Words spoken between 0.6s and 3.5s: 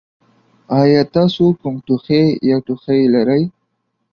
ایا تاسو کوم ټوخی یا ټوخی لرئ؟